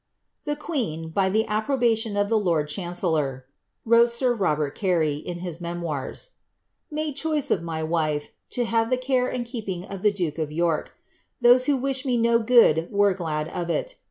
^The 0.47 0.57
queen, 0.57 1.13
3 1.13 1.45
approbation 1.45 2.17
of 2.17 2.27
the 2.27 2.39
lord 2.39 2.67
chancellor," 2.67 3.45
wrote 3.85 4.09
sir 4.09 4.33
Robert 4.33 4.73
Carey, 4.73 5.17
in 5.17 5.37
emoirs, 5.41 5.75
^^ 6.29 6.29
made 6.89 7.13
choice 7.15 7.51
of 7.51 7.61
my 7.61 7.83
wife, 7.83 8.31
to 8.49 8.65
have 8.65 8.89
the 8.89 8.97
care 8.97 9.27
and 9.27 9.45
keeping) 9.45 9.83
duke 10.15 10.39
of 10.39 10.51
York. 10.51 10.93
Those 11.39 11.67
who 11.67 11.77
wished 11.77 12.03
me 12.07 12.17
no 12.17 12.39
good 12.39 12.89
were 12.91 13.13
glad 13.13 13.49
of 13.49 13.69
it. 13.69 13.93